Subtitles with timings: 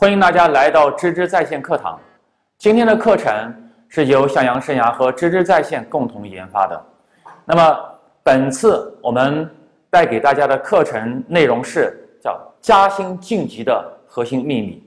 [0.00, 2.00] 欢迎大家来到芝芝在线课堂。
[2.56, 3.54] 今天的课程
[3.86, 6.86] 是由向阳生涯和芝芝在线共同研发的。
[7.44, 7.78] 那么
[8.22, 9.46] 本次我们
[9.90, 14.82] 带给大家的课程内容是叫加薪晋级的核心秘密。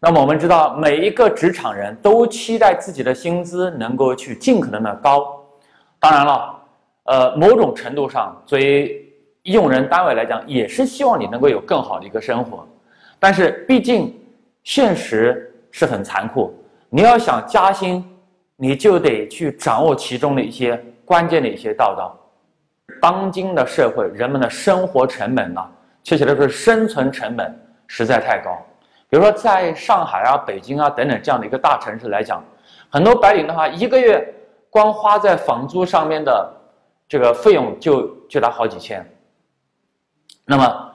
[0.00, 5.46] 那么我们知道，每一个职场人都期待自己的薪资能够去尽可能的高。
[6.00, 6.60] 当然了，
[7.04, 9.00] 呃，某种程度上，作为
[9.44, 12.66] 用人单位来讲，也是希望你能够有更好的一个生活。
[13.20, 14.12] 但是毕竟
[14.64, 16.52] 现实是很残酷，
[16.90, 18.04] 你要想加薪，
[18.56, 20.82] 你就得去掌握其中的一些。
[21.06, 22.18] 关键的一些道道，
[22.98, 25.60] 当今的社会，人们的生活成本呢，
[26.02, 27.54] 确切来说，生存成本
[27.86, 28.56] 实在太高。
[29.10, 32.42] 比如说，在上海啊、北京啊等等这样的一个大城市来讲，
[32.88, 34.26] 很多白领的话，一个月
[34.70, 36.50] 光花在房租上面的
[37.06, 39.06] 这个费用就就达好几千。
[40.46, 40.90] 那么，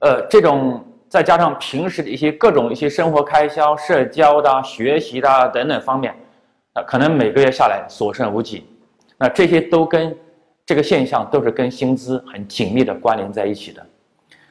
[0.00, 6.12] 呃，这种再加上平时的一些各种一些生活开销、社交的、学习的等等方面，
[6.72, 8.66] 啊，可能每个月下来所剩无几。
[9.16, 10.12] 那这些都跟
[10.66, 13.86] 这个现象都是跟薪资很紧密的关联在一起的。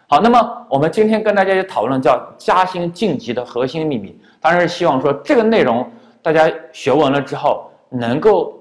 [0.08, 5.92] 好，那么我们今天跟大家讨论叫加薪晋级的核心秘密，当然是希望说这个内容
[6.22, 8.58] 大家学完了之后能够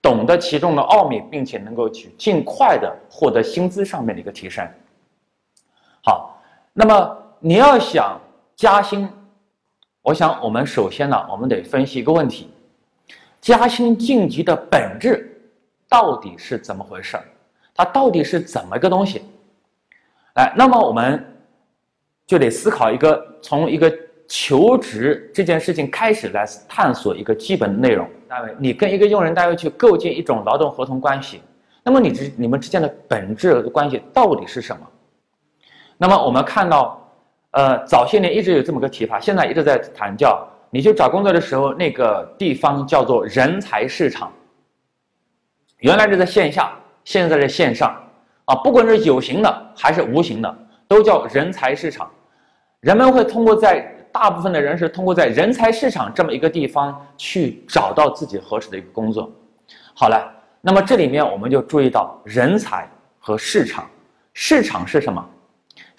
[0.00, 4.64] 懂得其中的奥秘，并且能够去尽快的获得薪资上面的一个提升。
[6.04, 6.39] 好，
[6.80, 8.18] 那么你要想
[8.56, 9.06] 加薪，
[10.00, 12.48] 我想我们首先呢，我们得分析一个问题。
[13.38, 15.30] 加薪晋级的本质
[15.90, 17.24] 到底是怎么回事儿
[17.74, 19.20] 它到底是怎么一个东西？
[20.36, 21.22] 哎，那么我们
[22.26, 23.92] 就得思考一个从一个
[24.26, 28.08] 求职这件事情开始来探索一个基本的内容。
[28.26, 31.42] 单位，你跟一个用人单位去构建一种劳动合同关系，
[31.82, 34.86] 那么你之你们之间的本质关系到底是什么？
[36.02, 36.98] 那么我们看到，
[37.50, 40.48] 呃，早些年一直有这么个提法，现在一直在谈叫。
[40.70, 44.32] 你去找工作的时候，那个地方叫做人才市场。
[45.80, 46.72] 原来是在线下，
[47.04, 47.94] 现在在线上，
[48.46, 50.58] 啊，不管是有形的还是无形的，
[50.88, 52.10] 都叫人才市场。
[52.80, 59.30] 人们会通过在大部分的人是通过在人才市场这么一个地方去找到自己合适的一个工作。
[59.92, 63.84] 好了，那么这里面我们就注意到人才和市场。
[64.32, 65.22] 市场是什么？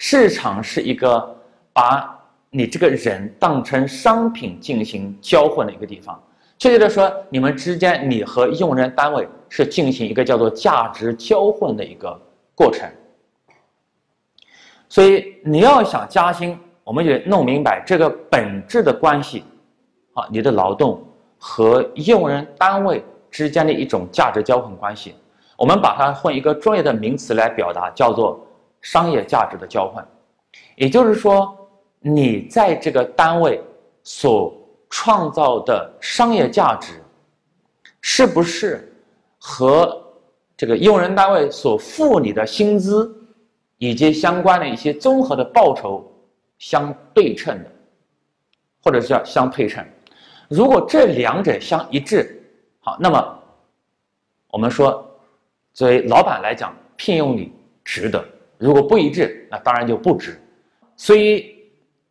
[0.04, 1.36] 市场是一个
[1.72, 2.18] 把。
[2.54, 6.22] 你这个人当成商品进行交换的一个地方，
[6.58, 12.20] 确切的说，你们之间你和用人单位是进行一个叫做价值交换的一个
[12.54, 12.86] 过程。
[14.86, 19.44] 所以你要想加薪，我们就弄明白这个本质的关系，
[20.12, 21.02] 啊，你的劳动
[21.38, 25.14] 和用人单位之间的一种价值交换关系，
[25.56, 28.46] 我们把它换一个专业的名词来表达，叫做
[28.82, 30.06] 商业价值的交换，
[30.76, 31.58] 也就是说。
[32.04, 33.62] 你在这个单位
[34.02, 34.52] 所
[34.90, 37.00] 创造的商业价值，
[38.00, 38.92] 是不是
[39.38, 40.04] 和
[40.56, 43.16] 这个用人单位所付你的薪资
[43.78, 46.04] 以及相关的一些综合的报酬
[46.58, 47.70] 相对称的，
[48.82, 49.86] 或者叫相配称？
[50.48, 52.42] 如果这两者相一致，
[52.80, 53.38] 好，那么
[54.50, 55.08] 我们说，
[55.72, 57.52] 作为老板来讲，聘用你
[57.84, 58.18] 值得；
[58.62, 60.40] 如果不一致，那当然就不值。
[60.96, 61.50] 所以。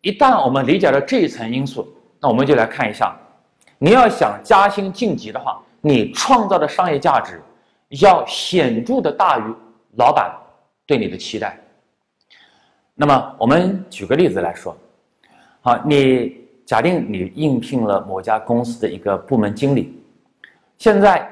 [0.03, 1.87] 一旦我们理解了这一层因素，
[2.19, 3.15] 那我们就来看一下，
[3.77, 7.39] 你要想加薪晋级的话，你创造的商业价值
[8.01, 9.43] 要显著的大于
[9.97, 10.35] 老板
[10.87, 11.55] 对你的期待。
[12.95, 14.75] 那么我们举个例子来说，
[15.61, 20.03] 好，你假定你应聘了某家公司的一个部门经理，
[20.79, 21.29] 现在，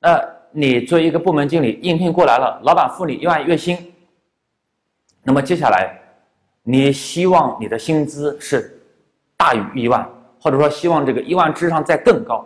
[0.00, 0.20] 呃，
[0.52, 3.78] 你作为一个部门经理应聘过来了，老板付你一万月薪，
[5.26, 6.00] 那么接下来。
[6.68, 8.76] 你希望你的薪资是
[9.36, 10.04] 大于一万，
[10.40, 12.44] 或者说希望这个一万之上再更高，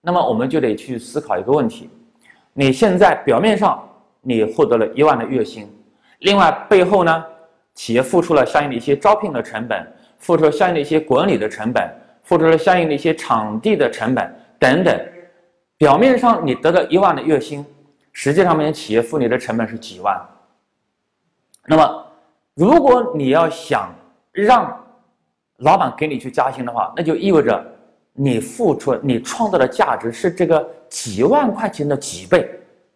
[0.00, 1.90] 那么我们就得去思考一个问题：
[2.54, 3.86] 你现在表面上
[4.22, 5.70] 你获得了一万的月薪，
[6.20, 7.22] 另外背后呢，
[7.74, 9.86] 企业付出了相应的一些招聘的成本，
[10.16, 11.86] 付出了相应的一些管理的成本，
[12.22, 14.98] 付出了相应的一些场地的成本等等。
[15.76, 17.62] 表面上你得到一万的月薪，
[18.14, 20.18] 实际上面企业付你的成本是几万，
[21.66, 22.00] 那么。
[22.56, 23.92] 如果你要想
[24.30, 24.80] 让
[25.56, 27.66] 老板给你去加薪的话，那就意味着
[28.12, 32.48] 你付出、你创造的价值是这个几万块钱的几倍，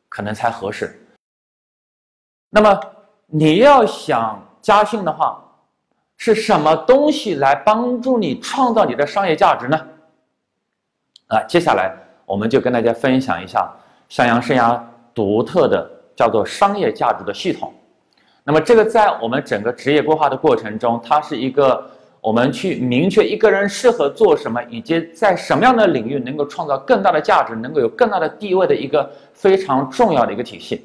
[0.08, 1.04] 可能才合适。
[2.50, 2.80] 那么
[3.26, 5.42] 你要想加薪的话，
[6.16, 9.88] 是什么东西来帮助你创造你的商业价值呢？
[11.26, 11.92] 啊，接下来
[12.24, 13.68] 我们就跟大家分享一下
[14.08, 14.80] 向阳生涯
[15.12, 17.74] 独特的叫做商业价值的系统。
[18.48, 21.86] 那么这个在我们整个职业规划的过程中，它是一个
[22.22, 30.82] 我们去明确一个人适合做什么，以及在什么样的领域能够创造更大的价值，能够有更大的地位的一个非常重要的一个体系。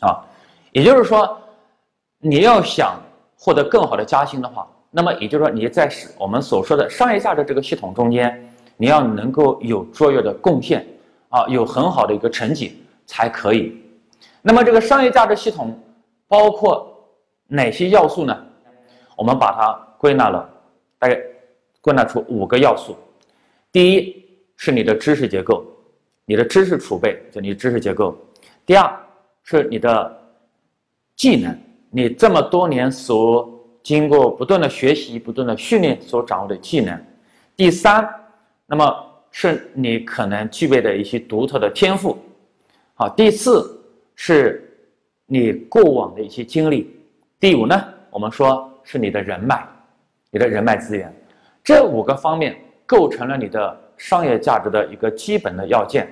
[0.00, 0.24] 啊，
[0.70, 1.38] 也就是说，
[2.18, 2.98] 你要想。
[3.44, 8.40] 获得更好的加薪的话，那么也就是说你在我们所说的商业价值这个系统中间，
[8.76, 10.86] 你要能够有卓越的贡献
[11.28, 13.76] 啊，有很好的一个成绩才可以。
[14.42, 15.76] 那么这个商业价值系统
[16.32, 16.90] 包括
[17.46, 18.34] 哪些要素呢？
[19.18, 20.48] 我们把它归纳了，
[20.98, 21.20] 大概
[21.82, 22.96] 归纳出五个要素。
[23.70, 24.24] 第一
[24.56, 25.62] 是你的知识结构，
[26.24, 28.16] 你的知识储备，就你知识结构。
[28.64, 28.98] 第二
[29.42, 30.18] 是你的
[31.14, 31.54] 技能。
[31.90, 33.46] 你这么多年所
[33.82, 36.98] 经过不断的学习、不断的训练所掌握的技能，
[37.54, 38.08] 第三，
[38.64, 42.16] 那么是你可能具备的一些独特的天赋，
[42.94, 43.78] 好，第四
[44.14, 44.71] 是
[45.32, 46.94] 你过往的一些经历，
[47.40, 49.66] 第五呢，我们说是你的人脉，
[50.30, 51.10] 你的人脉资源，
[51.64, 56.06] 这五个方面构成了你的商业价值的一个基本的要件。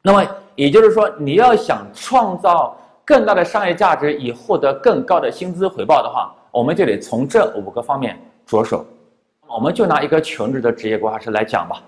[0.00, 0.24] 那么
[0.54, 2.76] 也就是说，你要想创造。
[3.04, 8.84] 更大的商业价值以获得更高的薪资回报的话，我们就得从这五个方面着手。
[9.46, 11.82] 我们就拿一个全职的职业规划师来讲吧。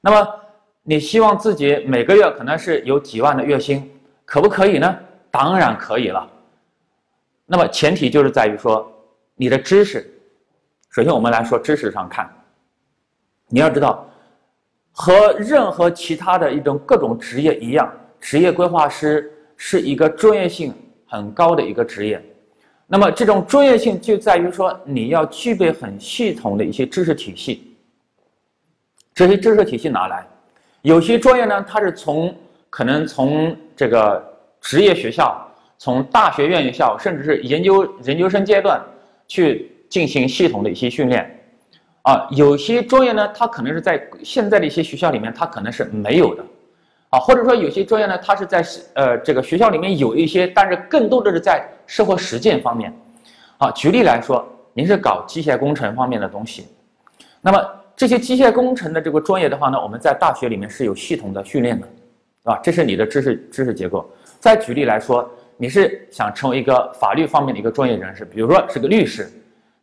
[0.00, 0.28] 那么，
[0.82, 3.88] 你希望自己每个月可能是有几万的月薪，
[4.24, 4.98] 可不可以呢？
[5.36, 6.26] 当然可以了。
[7.44, 8.90] 那么前提就是在于说，
[9.34, 10.10] 你的知识。
[10.90, 12.26] 首先，我们来说知识上看，
[13.48, 14.08] 你要知道，
[14.92, 19.30] 和任何其他的一种各种职业一样，职业规划师。
[19.58, 20.70] 是一个专业性
[21.06, 22.22] 很高的一个职业，
[22.86, 27.74] 那么这种专业性就在于说你要具备很系统的一些知识体系。
[29.14, 30.26] 这些知识体系哪来？
[30.82, 32.36] 有些专业呢，它是从
[32.68, 34.22] 可能从这个
[34.66, 35.48] 职业学校、
[35.78, 38.82] 从大学院校，甚至是研究研究生阶段
[39.28, 41.24] 去进行系统的一些训练。
[42.02, 46.44] 啊，有些专业呢，它可能是在现在的一些学校里面，它可能是没有的。
[47.10, 48.64] 啊，或者说有些专业呢，它是在
[48.94, 52.92] 呃这个学校里面有一些，但是更多的是在社会实践方面。
[53.58, 56.66] 啊，举例来说，您是搞机械工程方面的东西，
[57.40, 57.64] 那么
[57.94, 61.88] 这些机械工程的这个专业的话呢，我们在大学里面是有系统的训练的，
[62.42, 64.10] 啊，这是你的知识知识结构。
[64.38, 69.30] 再举例来说，你是想成为一个法律方面的一个专业人士，比如说是个律师，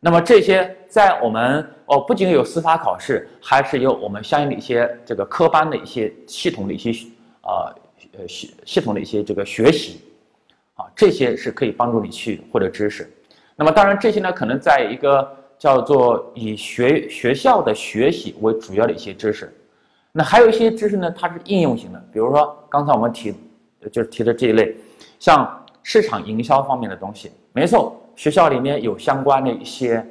[0.00, 6.92] 那么这些在我们哦不仅有司法考试，还是有我们相应的一些这个科班的一些系统的一些。
[7.46, 7.68] 啊，
[8.16, 10.00] 呃系系统的一些这个学习，
[10.76, 13.06] 啊，这些是可以帮助你去获得知识。
[13.54, 19.54] 那么当然这些呢，可能在一个叫做以学学校的学习为主要的一些知识。
[20.10, 23.34] 那还有一些知识呢，它是应用型的，比如说刚才我们提
[23.90, 24.74] 就是提的这一类，
[25.18, 27.30] 像市场营销方面的东西。
[27.52, 30.04] 没错，学校里面有相关的一些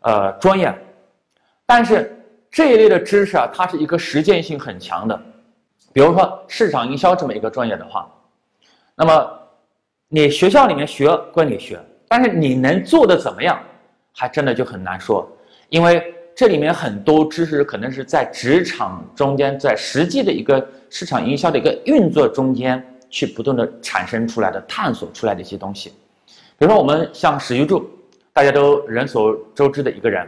[0.00, 0.74] 呃专业，
[1.64, 2.16] 但是
[2.50, 5.20] 这一类的知识啊，它是一个实践性很强的。
[5.92, 8.10] 比如说市场营销这么一个专业的话，
[8.94, 9.30] 那么
[10.08, 13.58] 你学校里面学归你学，但是你能做的怎么样，
[14.12, 15.26] 还真的就很难说，
[15.70, 22.82] 因为这里面很多知识可能是在职场中间，在实际的一个市场营销的一个运作中间
[23.12, 25.90] 去不断的产生出来的、探索出来的一些东西。
[26.58, 27.88] 比如说我们像史玉柱，
[28.32, 30.26] 大家都人所周知的一个人。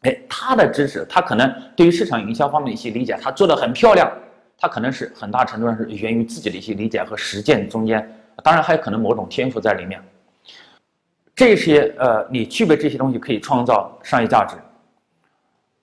[0.00, 4.10] 哎，他的知识，他可能对于市场营销方面的一些理解，他做的很漂亮。
[4.58, 8.00] 他可能是很大程度上是源于自己的一些理解和实践中间，
[8.44, 10.00] 当然还有可能某种天赋在里面。
[11.34, 14.56] 这些呃，你具备这些东西可以创造商业价值。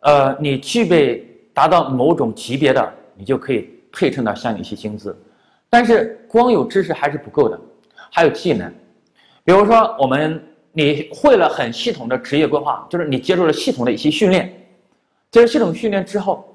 [0.02, 5.18] 呃，你具备达到某种级别的，你就可以配称到相应一些薪资。
[5.70, 7.60] 但是光有知识还是不够的，
[8.12, 8.74] 还有技能。
[9.44, 14.52] 比如说，我们你会了很系统的职业规划，就是你接受了系统的一些训练，
[15.32, 16.46] 接受系统训练之后。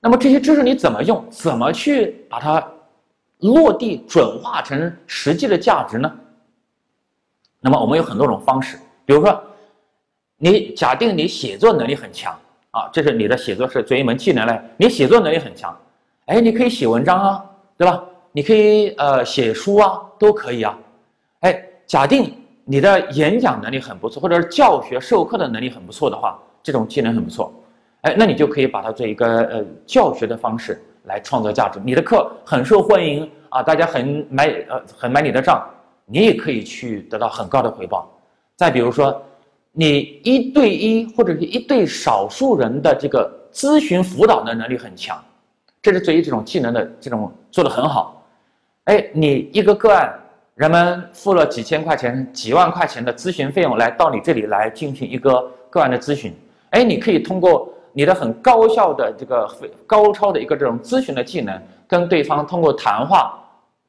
[0.00, 1.24] 那么这些知识你怎么用？
[1.30, 2.66] 怎么去把它
[3.38, 6.12] 落地转化成实际的价值呢？
[7.60, 9.42] 那么我们有很多种方式，比如说，
[10.38, 12.36] 你假定你写作能力很强
[12.72, 14.60] 啊，这是你的写作是作为一门技能嘞。
[14.76, 15.76] 你写作能力很强，
[16.26, 17.44] 哎，你可以写文章啊，
[17.78, 18.04] 对吧？
[18.32, 20.78] 你可以呃写书啊，都可以啊。
[21.40, 22.34] 哎，假定
[22.64, 27.52] 你的演讲能力很不错，或者是教学授课的能力很不错的话，这种技能很不错，
[28.02, 31.80] 哎，那你就可以把它做一个呃教学的方式来创造价值。
[31.84, 35.62] 你的课很受欢迎啊，大家很买呃很买你的账，
[36.06, 38.08] 你也可以去得到很高的回报。
[38.56, 39.20] 再比如说，
[39.72, 45.20] 你一对一或者是一对少数人的这个咨询辅导的能力很强，
[45.82, 48.21] 这是对于这种技能的这种做得很好。
[48.84, 50.18] 哎，你一个个案。
[50.54, 56.32] 人们付了几千块钱、几万块钱的咨询费用来到你这里来进行一个个案的咨询，
[56.70, 59.50] 哎，你可以通过你的很高效的这个
[59.86, 63.42] 高超的一个这种咨询的技能，跟对方通过谈话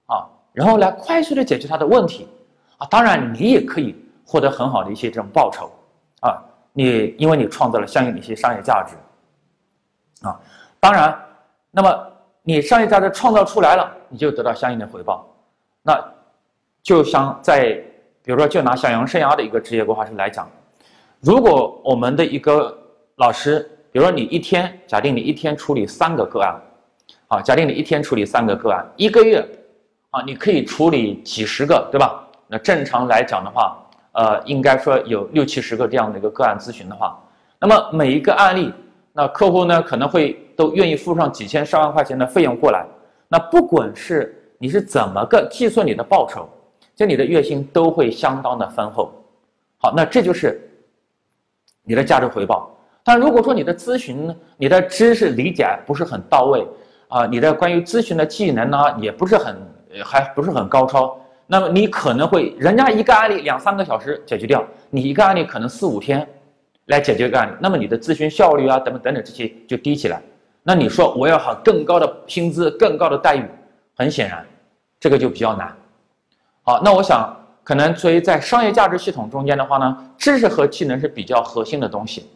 [0.06, 0.24] 啊，
[0.54, 2.30] 然后来快速的解决他的问题
[2.78, 2.88] 啊。
[2.90, 3.94] 当然，你也可以
[4.26, 5.70] 获得很好的一些这种报酬
[6.22, 8.96] 啊，你因为你创造了相应的一些商业价值
[10.26, 10.40] 啊。
[10.80, 11.14] 当然，
[11.72, 12.08] 那么
[12.44, 15.28] 你商业价值创造出来了，你就得到相应的回报，
[15.82, 16.00] 那。
[16.84, 17.82] 就像在，
[18.22, 20.46] 比如说，就拿小杨生涯的一个职业规划师来讲，
[21.22, 22.78] 如果我们的一个
[23.16, 26.62] 老师，比如说你一天，假定你一天处理三个个案，
[27.30, 29.40] 啊，假定你一天处理三个个案，一个月，
[30.10, 32.28] 啊，你可以处理几十个，对吧？
[32.48, 33.78] 那正常来讲的话，
[34.12, 37.18] 呃，应该说有六七十个这样的一个个案咨询的话，
[37.60, 38.74] 那么每一个案例，
[39.14, 42.86] 那客户呢可能会都愿意付上几千上万块钱的费用过来，
[43.28, 46.48] 那不管是你是怎么个计算你的报酬。
[46.96, 49.12] 就你的月薪都会相当的丰厚，
[49.80, 50.62] 好，那这就是
[51.82, 52.70] 你的价值回报。
[53.04, 56.64] 但如果说你的咨询、你的知识理解不是很到位
[57.08, 59.58] 啊，你的关于咨询的技能呢也不是很
[60.04, 66.30] 还不是很高超，那么你可能会人家一个案例两三个小时解决掉，你一个案例可能四五天
[66.86, 70.22] 来解决个案例，那么你的咨询效率啊等等等等这些就低起来。
[70.64, 73.46] 那你说我要好更高的薪资、更高的待遇，
[73.96, 74.46] 很显然
[75.00, 75.76] 这个就比较难。
[76.64, 82.30] 好，那我想，可能作为在商业价值系统中间的话呢，知识和技能是比较核心的东西。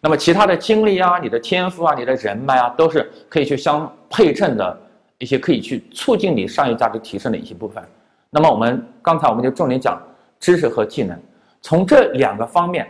[0.00, 4.76] 那么其他的经历啊、你的天赋啊、你的人脉啊，都是可以去相配衬的
[5.18, 7.82] 一些，可以去促进你商业价值提升的一些部分。
[8.30, 10.00] 那么我们刚才我们就重点讲
[10.40, 11.16] 知识和技能，
[11.62, 12.88] 从这两个方面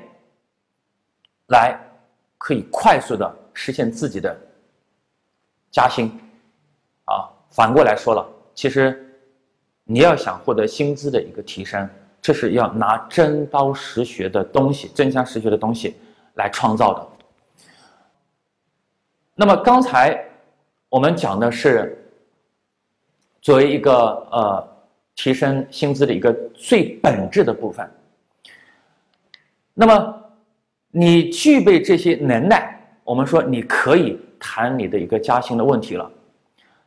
[1.48, 1.78] 来，
[2.36, 4.36] 可以快速的实现自己的
[5.70, 6.10] 加薪。
[7.04, 9.04] 啊，反过来说了，其实。
[9.90, 11.88] 你要想获得薪资的一个提升，
[12.20, 15.96] 这是要拿真刀实学的东西、真枪实学的东西
[16.34, 17.08] 来创造的。
[19.34, 20.22] 那么刚才
[20.90, 22.06] 我们讲的是
[23.40, 23.94] 作为一个
[24.30, 24.68] 呃
[25.14, 27.90] 提升薪资的一个最本质的部分。
[29.72, 30.22] 那么
[30.90, 36.10] 你具备这些能耐，我们说你可以谈你的一个加薪的问题了。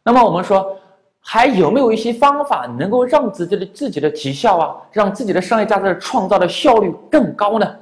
[0.03, 0.77] 那么我们说。
[1.23, 7.75] 还有没有一些方法能够让自己的自己的绩效啊，让自己的商业价值创造的效率更高呢？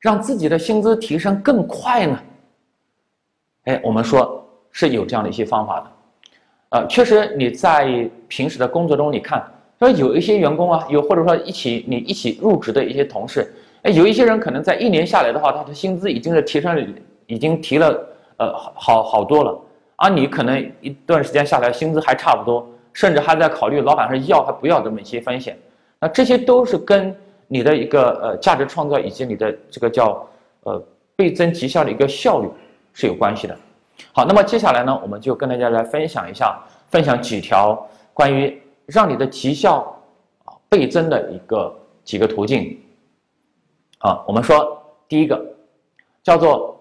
[0.00, 2.18] 让自己的薪资提升更快呢？
[3.64, 5.86] 哎，我们说是有这样的一些方法的。
[6.70, 9.46] 呃，确实你在平时的工作中，你看
[9.78, 16.94] 说有一些员工啊，有或者说一起你一起入职的一些同事，哎，有一些人可能在一年下来的话，他的薪资已经是提升，
[17.26, 18.02] 已经提了
[18.38, 19.56] 呃好好好多了，
[19.96, 22.66] 而你可能一段时间下来薪资还差不多。
[22.94, 25.56] 甚至还在考虑老板是要还不要这么一些风险，
[26.00, 27.14] 那这些都是跟
[27.46, 30.26] 你的一个呃价值创造以及你的这个叫
[30.64, 30.82] 呃
[31.14, 32.48] 倍增绩效的一个效率
[32.92, 33.56] 是有关系的。
[34.12, 39.96] 好，那么接下来呢，我们就跟大家来分享一下，分享几条关于让你的绩效
[40.44, 42.76] 啊倍增的一个几个途径。
[43.98, 45.40] 啊，我们说第一个
[46.24, 46.77] 叫做，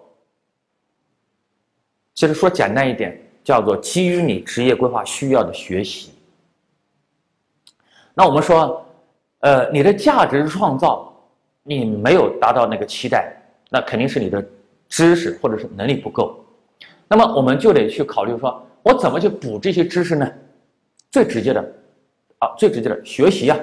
[2.18, 3.16] 其实说简单一点。
[3.48, 6.12] 叫做基于你职业规划需要的学习。
[8.14, 8.86] 那我们说，
[9.40, 11.14] 呃，你的价值创造
[11.64, 13.34] 你没有达到那个期待，
[13.70, 14.46] 那肯定是你的
[14.90, 16.44] 知识或者是能力不够。
[17.08, 20.30] 那么我们就得去考虑说，我怎么去补这些知识呢？
[21.10, 21.62] 最直接的，
[22.40, 23.58] 啊，最直接的学习呀，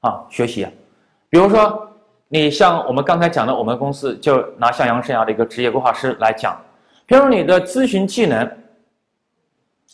[0.00, 0.70] 啊，学习呀。
[1.30, 1.88] 比如说，
[2.26, 6.60] 你像我们刚才讲的，我们公司就拿向阳生涯的一个职业规划师来讲，
[7.06, 8.50] 比如你的咨询技能。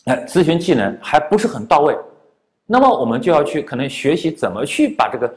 [0.05, 1.97] 哎，咨询技能还不是很到位，
[2.65, 5.35] 那么我们就要去可能学习怎么去把这个，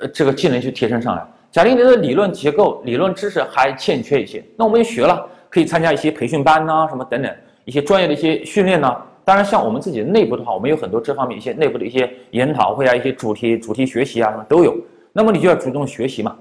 [0.00, 1.24] 呃，这个技能去提升上来。
[1.52, 7.32] 假定你的理论结构、理论知识还欠缺一些，那我们就学了，可以参加一些培训班呐，什么等等
[7.64, 8.92] 一些专业的一些训练呢。
[9.24, 14.76] 当然，像我们自己内部的话，我们有很多这方面一些内部的一些研讨会啊，一些主题主题学习啊，什么都有。
[15.12, 16.36] 那么你就要主动学习嘛。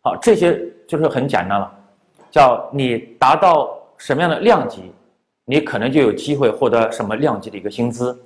[0.00, 0.58] 好，这些
[0.88, 1.70] 就是很简单了，
[2.30, 4.90] 叫你达到什么样的量级。
[5.44, 8.16] 你可能就有机会获得什么量级的一个薪资，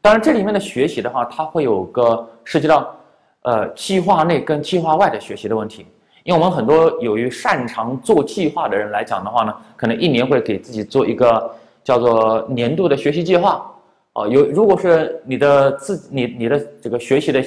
[0.00, 2.96] 当然这里面的学习的话，它会有个涉及到，
[3.42, 5.84] 呃计划内跟计划外的学习的问题。
[6.24, 11.50] 因为我们很多由于擅长做计划的人来讲的话呢，可能一年会给自己做一个
[11.84, 13.70] 叫做年度的学习计划。
[14.14, 17.44] 哦，有如果是你的自你你的这个学习的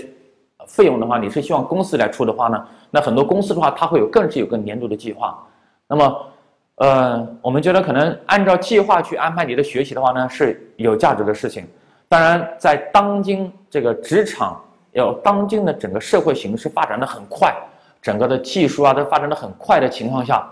[0.67, 5.43] 费用的话，你是希望公司来出的话呢，那很多公司的话，它会有更是有个年度的计划。
[5.87, 6.25] 那么，
[6.75, 11.67] 呃，我们觉得可能按照计划去安排你的学习的话呢，是有价值的事情。
[12.07, 14.59] 当然，在当今这个职场，
[14.91, 17.55] 要当今的整个社会形势发展的很快，
[18.01, 20.47] 整个的技术啊都发展的很快的情况下，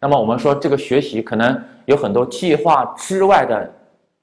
[0.00, 3.70] 那么我们说这个学习可能有很多计划之外的，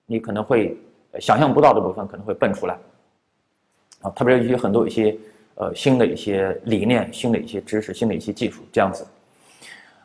[0.05, 0.77] 你可能会。
[1.20, 2.77] 想象不到的部分可能会蹦出来，
[4.01, 5.13] 啊，特别是一些很多一些
[5.55, 9.05] 呃新的一些理念、新的一些知识、新的一些技术这样子。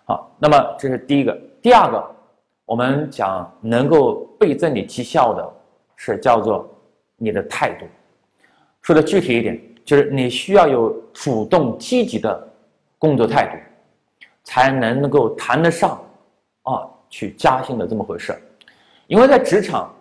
[0.06, 1.36] 好，那么这是第一个。
[1.60, 2.02] 第二个，
[2.64, 5.46] 我们讲能够倍增你绩效的
[5.96, 6.66] 是叫做
[7.16, 7.84] 你的态度。
[8.82, 12.48] 说的具体一点，就是你需要有主动积极的
[12.98, 13.58] 工作态度，
[14.44, 16.02] 才能够谈得上
[16.62, 18.34] 啊去加薪的这么回事。
[19.06, 19.92] 因为在职场。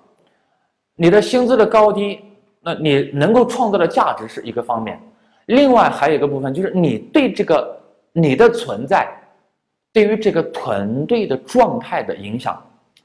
[0.97, 2.21] 你的薪资的高低，
[2.61, 4.97] 那你能够创造的价值是一个方面，
[5.47, 7.77] 另外还有一个部分就是你对这个
[8.13, 9.05] 你的存在，
[9.95, 12.61] 对于这个团队的状态的影响，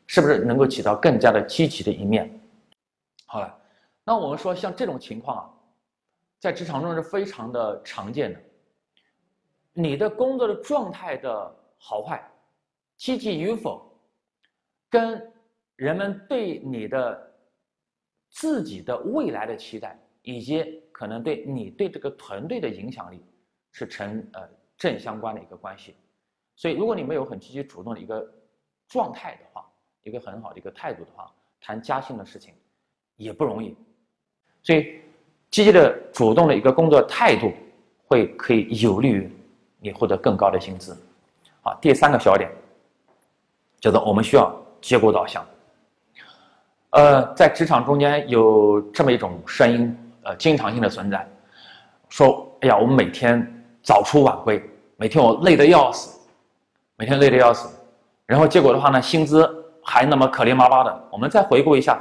[0.09, 2.29] 是不是能够起到更加的积极的一面？
[3.27, 3.59] 好了，
[4.03, 5.45] 那我们说像这种情况啊，
[6.41, 8.41] 在职场中是非常的常见的。
[9.73, 12.21] 你的工作的状态的好坏，
[12.97, 13.89] 积极与否，
[14.89, 15.33] 跟
[15.77, 17.31] 人们对你的。
[18.33, 23.21] 自己的未来的期待，以及可能对你对这个团队的影响力，
[23.73, 25.97] 是成呃正相关的一个关系。
[26.61, 28.23] 所以，如果你没有很积极主动的一个
[28.87, 29.65] 状态的话，
[30.03, 32.53] 一个很好的一个态度的话，谈加薪的事情
[33.17, 33.75] 也不容易。
[34.63, 35.01] 所以，
[35.51, 37.51] 积极的主动的一个工作态度，
[38.07, 39.33] 会可以有利于
[39.79, 40.95] 你获得更高的薪资。
[41.63, 42.51] 好，第三个小点，
[43.81, 45.43] 叫做我们需要结果导向。
[46.91, 51.27] 呃，在职场中间有这么一种声音，呃，经常性的存在，
[52.11, 54.63] 说，哎呀，我们每天早出晚归，
[54.99, 56.20] 每天我累得要死，
[57.01, 57.67] 每天累得要死，
[58.27, 59.49] 然后结果的话呢，薪资
[59.83, 61.09] 还那么可怜巴巴的。
[61.11, 61.99] 我们再回顾一下，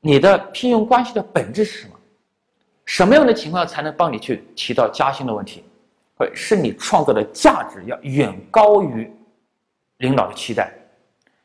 [0.00, 1.94] 你的聘用关系的本质是什么？
[2.84, 5.62] 什么样的情况才能帮你去提到加薪的问题？
[6.16, 9.08] 会是你创造的价值要远高于
[9.98, 10.74] 领导的期待，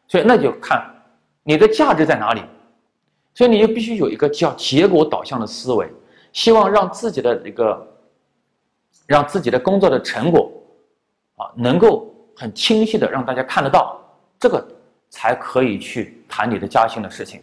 [0.07, 0.83] 所以那就看。
[1.43, 2.41] 你的价值在哪里？
[3.35, 5.87] 所以你就必须有一个叫结果导向的思维，
[6.33, 7.87] 希望让自己的一个，
[9.05, 10.51] 让自己的工作的成果，
[11.35, 13.99] 啊，能够很清晰的让大家看得到，
[14.39, 14.65] 这个
[15.09, 17.41] 才可以去谈你的加薪的事情。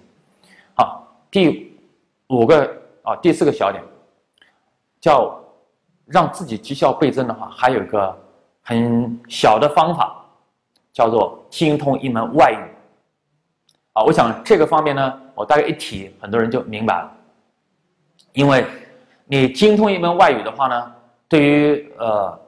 [0.75, 1.79] 好，第
[2.29, 2.65] 五个
[3.03, 3.85] 啊，第四个小点，
[4.99, 5.39] 叫
[6.07, 8.19] 让自己绩效倍增的话，还有一个
[8.63, 10.25] 很小的方法，
[10.95, 12.65] 叫做精通一门外语。
[13.93, 17.13] 啊，我想这个方面呢，我大概一提，很多人就明白了。
[18.33, 18.65] 因为，
[19.27, 20.95] 你精通一门外语的话呢，
[21.29, 22.41] 对于呃，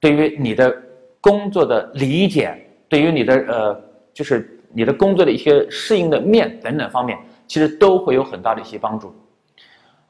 [0.00, 0.82] 对于你的
[1.28, 2.56] 工作的理解，
[2.88, 3.80] 对于你的呃，
[4.14, 9.14] 就是你的工作的一些适应的面等等方面，其实都会有很大的一些帮助。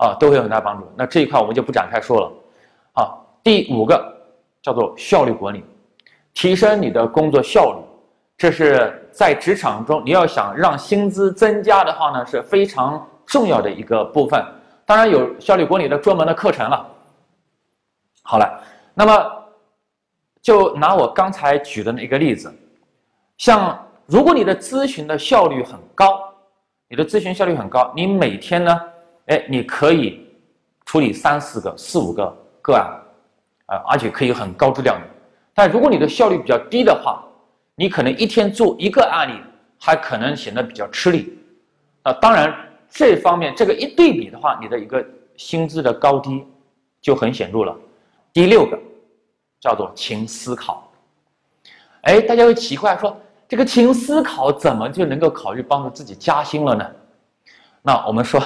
[0.01, 0.87] 啊，都会有很大帮助。
[0.95, 2.33] 那这一块我们就不展开说了。
[2.93, 4.01] 好，第五个
[4.63, 5.65] 叫做效率管理，
[6.33, 7.79] 提升你的工作效率。
[8.37, 14.41] 这是在职场中，你要想让薪资增加的话呢，是非常重要的一个部分。
[14.87, 16.87] 当然有效率管理的专门的课程了。
[18.23, 18.63] 好了，
[18.95, 19.33] 那么
[20.49, 22.51] 就拿我刚才举的那个例子，
[23.37, 26.33] 像如果你的咨询的效率很高，
[26.89, 28.81] 你的咨询效率很高，你每天呢，
[29.27, 30.27] 哎，你可以
[30.87, 32.89] 处理三四个、四五个个案，
[33.67, 35.07] 啊，而且可以很高质量的。
[35.53, 37.23] 但如果你的效率比较低的话，
[37.75, 39.39] 你可能一天做一个案例，
[39.79, 41.39] 还可能显得比较吃力，
[42.05, 42.57] 啊，当然
[42.89, 45.05] 这方面这个一对比的话，你的一个
[45.37, 46.43] 薪资的高低
[47.03, 47.77] 就很显著了。
[48.33, 48.79] 第六个
[49.61, 50.89] 叫做勤思考，
[52.03, 53.17] 哎，大家会奇怪说，
[53.49, 56.91] 这个勤思考怎么就能够考虑帮助自己加薪了呢？
[57.83, 58.41] 那我们说，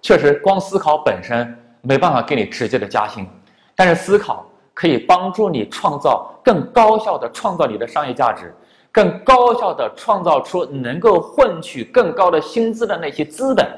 [0.00, 3.28] 确实光思考本身没办法给你直接的加薪，
[3.74, 8.54] 但是思考可以帮助你创造更高效的创造你的商业价值。
[8.92, 13.68] 更高效的创造出能够换取更高的薪资的那些资本，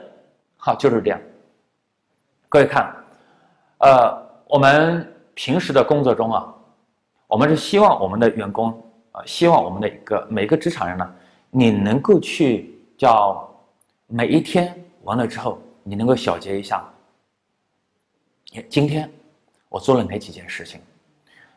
[0.56, 1.20] 好，就是这样。
[2.48, 2.94] 各位看，
[3.78, 6.54] 呃，我们平时的工作中啊，
[7.28, 8.70] 我们是希望我们的员工
[9.12, 11.14] 啊，希望我们的一个每个职场人呢，
[11.50, 13.46] 你能够去叫
[14.06, 16.82] 每一天完了之后，你能够小结一下，
[18.70, 19.08] 今天
[19.68, 20.80] 我做了哪几件事情，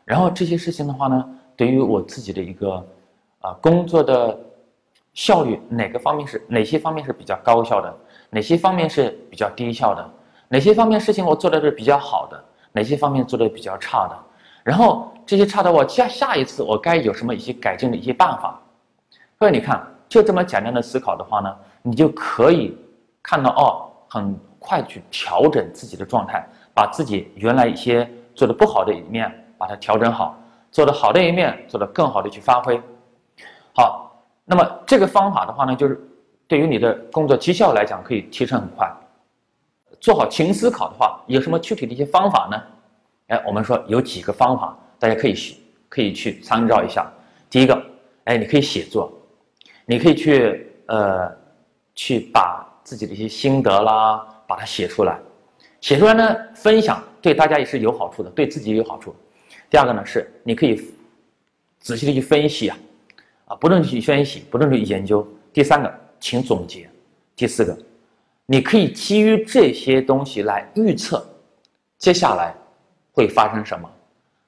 [0.04, 2.86] 然后这些事情的话呢，对于我自己的一个
[3.40, 4.38] 啊工作的
[5.14, 7.96] 效率，哪个方面是哪些方面是比较高效的，
[8.28, 10.10] 哪些方面是比较低效的，
[10.48, 14.18] 哪些方面事情我做的是比较好的，哪些方面做的比较差的，
[14.62, 18.60] 然后这些差的我下下一次我该有什么一些改进的一些办法。
[19.38, 22.76] 各位，你看，就这么简单的思考的话呢，你就可以
[23.22, 30.38] 看到哦，很快去调整自己的状态，把自己原来一些做的不好的一面把它调整好，
[30.70, 32.80] 做的好的一面做的更好的去发挥。
[33.74, 34.12] 好，
[34.44, 36.00] 那么这个方法的话呢，就是
[36.46, 38.88] 对于你的工作绩效来讲可以提升很快。
[40.00, 42.62] 做好勤思考的话，有什么具体的一些方法呢？
[43.28, 45.56] 哎，我们说有几个方法，大家可以去
[45.88, 47.10] 可以去参照一下。
[47.48, 47.82] 第一个，
[48.24, 49.12] 哎，你可以写作。
[49.84, 51.30] 你可以去呃，
[51.94, 55.18] 去把自己的一些心得啦，把它写出来，
[55.80, 59.14] 写出来呢，分享对大家也是有好处的，对自己也有好处。
[59.68, 60.80] 第二个呢，是你可以
[61.80, 62.78] 仔细的去分析啊，
[63.46, 65.26] 啊，不断去分析，不断去研究。
[65.52, 66.88] 第三个，请总结。
[67.34, 67.76] 第四个，
[68.46, 71.26] 你可以基于这些东西来预测
[71.98, 72.54] 接下来
[73.12, 73.88] 会发生什么，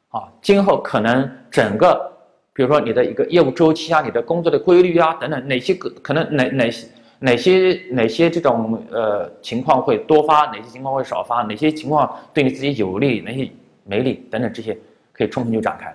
[0.09, 2.11] 啊，今后可能整个。
[2.57, 6.87] 比如说你的一个业务周期啊，你的工作的规律啊，等等，哪些可可能哪哪些
[7.19, 13.51] 哪些哪些这种呃情况会多发，哪些情况会少发，哪些情况对你自己有利，哪些
[13.83, 14.79] 没利等等，这些
[15.13, 15.93] 可以充分就展开。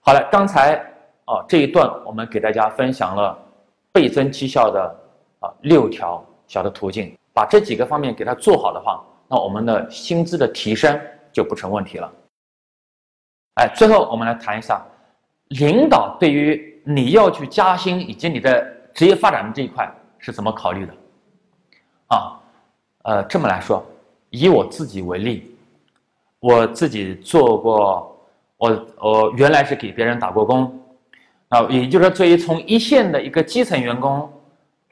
[0.00, 0.76] 好了，刚才
[1.26, 3.38] 啊这一段我们给大家分享了
[3.92, 4.96] 倍增绩效的
[5.40, 10.98] 啊六条小的途径，把这几个方面给它做好的话，那我们的薪资的提升
[11.32, 12.12] 就不成问题了。
[13.54, 14.80] 哎，最后我们来谈一下。
[15.50, 18.64] 领导对于你要去加薪以及你的
[18.94, 20.94] 职业发展的这一块是怎么考虑的？
[22.06, 22.40] 啊，
[23.02, 23.84] 呃，这么来说，
[24.30, 25.56] 以我自己为例，
[26.38, 28.16] 我自己做过，
[28.58, 30.80] 我我原来是给别人打过工，
[31.48, 34.32] 啊，也就是说，作为从一线的一个基层员工，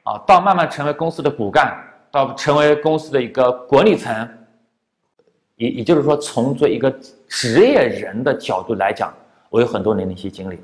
[0.03, 1.73] 啊，到慢慢成为公司的骨干，
[2.11, 4.29] 到成为公司的一个管理层，
[5.59, 6.91] 也也就是说，从做一个
[7.27, 9.13] 职业人的角度来讲。
[9.51, 10.59] 我有很多年的一些经历，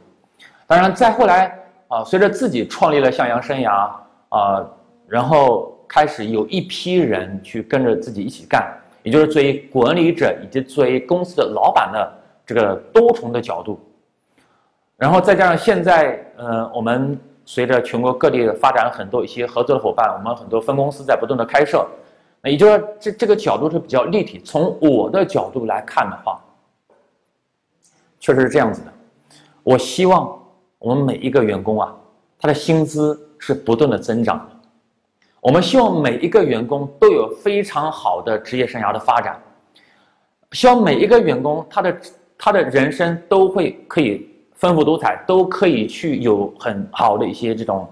[0.67, 3.89] 当然再后来啊，随着自己创立了向阳生涯
[4.29, 4.63] 啊，
[5.07, 12.13] 然后开始有一批人去跟着自己一起干，也就是作为管理者以及作为公司的老板的
[12.45, 13.79] 这个多重的角度，
[14.97, 21.87] 然后再加上现在呃，我们随着全国各地的发展，很多一些合作的伙伴，我们很多分公司在不断的开设，
[22.51, 24.39] 也就是说这这个角度是比较立体。
[24.43, 26.41] 从我的角度来看的话。
[28.17, 28.91] 确实是这样子的，
[29.61, 30.35] 我希望
[30.79, 31.95] 我们每一个员工啊，
[32.39, 34.49] 他的薪资是不断的增长。
[35.41, 39.39] 我们希望每一个员工都有非常好的职业生涯的发展，
[40.53, 42.01] 希望每一个员工他的
[42.35, 47.87] 他的人生都会可以丰富多彩，都可以去有很好的一些这种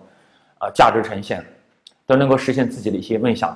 [0.58, 1.46] 啊价值呈现，
[2.08, 3.56] 都能够实现自己的一些梦想。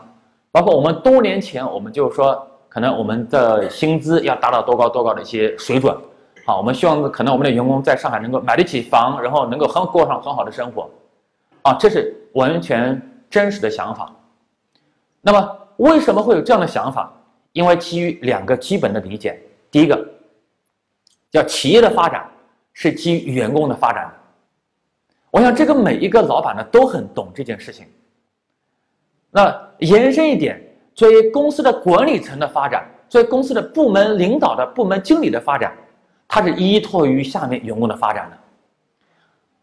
[0.52, 5.96] 包括我们多年前，我们就是说，可能我们的薪资要达到多高多高的一些水准。
[6.46, 10.90] 好，我们希望可能我们的员工在上海能够买得起房，然后能够很过上很好的生活，
[11.62, 14.10] 啊，这是完全真实的想法。
[15.22, 17.12] 那么为什么会有这样的想法？
[17.52, 20.08] 因为基于两个基本的理解，第一个
[21.32, 22.30] 叫企业的发展
[22.72, 24.14] 是基于员工的发展。
[25.32, 27.86] 我想这个每一个老板呢都很懂这件事情。
[29.30, 30.62] 那延伸一点，
[30.96, 35.76] 作为公司的管理层的发展，作为公司的部门领导的部门经理的发展。
[36.28, 38.38] 它是依托于下面员工的发展的。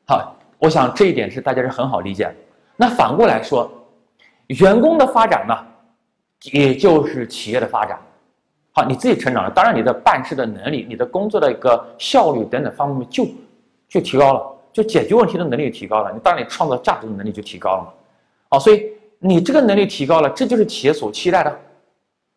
[0.06, 2.34] 好，我想这一点是大家是很好理解。
[2.74, 3.70] 那反过来说，
[4.46, 5.54] 员工的发展呢，
[6.52, 7.98] 也就是企业的发展。
[8.72, 13.26] 好，你自己成长了，当然你的办事的能力、你的工作的一个效率等等方面就
[13.86, 16.10] 就提高了，就解决问题的能力提高了。
[16.12, 17.88] 你当然你创造价值的能力就提高了嘛。
[18.48, 21.60] 好，所以你这个能力提高了，这就是企业所期待的。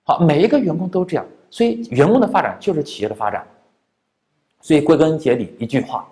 [0.03, 3.45] 好，每一个员工都这样，所以员工的发展就是企业的发展。
[4.61, 6.07] 所以归根结底一句话，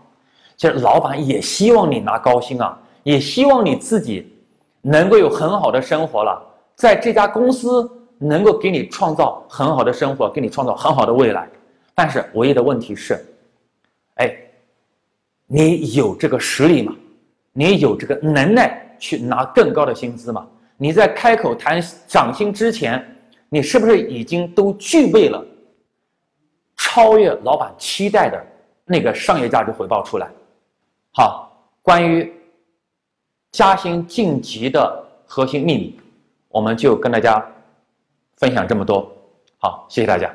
[0.55, 4.31] 其实老板也希望你拿高薪啊，也希望你自己
[4.81, 6.41] 能够有很好的生活了，
[6.75, 11.49] 在这家公司能够给你创造很好的生活，给你创造很好的未来。
[11.93, 13.25] 但是唯一的问题是，
[14.15, 14.35] 哎，
[15.47, 16.93] 你有这个实力吗？
[17.53, 20.45] 你有这个能耐去拿更高的薪资吗？
[20.77, 23.03] 你在开口谈涨薪之前，
[23.49, 25.43] 你是不是已经都具备了？
[26.77, 28.45] 超越老板期待的
[28.83, 30.29] 那个商业价值回报出来。
[31.13, 32.33] 好，关于
[33.51, 35.99] 加薪晋级的核心秘密，
[36.49, 37.45] 我们就跟大家
[38.37, 39.09] 分享这么多。
[39.57, 39.85] 好。
[39.89, 40.33] 谢谢大家。